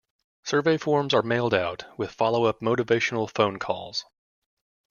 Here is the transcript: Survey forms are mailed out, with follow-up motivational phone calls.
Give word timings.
Survey 0.43 0.77
forms 0.79 1.13
are 1.13 1.21
mailed 1.21 1.53
out, 1.53 1.85
with 1.95 2.09
follow-up 2.11 2.59
motivational 2.59 3.29
phone 3.29 3.59
calls. 3.59 4.03